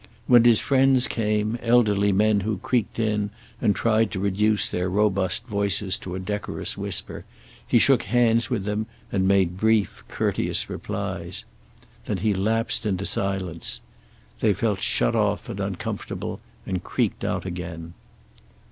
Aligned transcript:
When 0.25 0.45
his 0.45 0.59
friends 0.59 1.07
came, 1.07 1.59
elderly 1.61 2.11
men 2.11 2.39
who 2.39 2.57
creaked 2.57 2.97
in 2.97 3.29
and 3.61 3.75
tried 3.75 4.09
to 4.09 4.19
reduce 4.19 4.67
their 4.67 4.89
robust 4.89 5.45
voices 5.45 5.95
to 5.97 6.15
a 6.15 6.19
decorous 6.19 6.75
whisper, 6.75 7.23
he 7.67 7.77
shook 7.77 8.01
hands 8.01 8.49
with 8.49 8.65
them 8.65 8.87
and 9.11 9.27
made 9.27 9.57
brief, 9.59 10.03
courteous 10.07 10.71
replies. 10.71 11.45
Then 12.05 12.17
he 12.17 12.33
lapsed 12.33 12.83
into 12.83 13.05
silence. 13.05 13.79
They 14.39 14.53
felt 14.53 14.81
shut 14.81 15.15
off 15.15 15.47
and 15.49 15.59
uncomfortable, 15.59 16.39
and 16.65 16.83
creaked 16.83 17.23
out 17.23 17.45
again. 17.45 17.93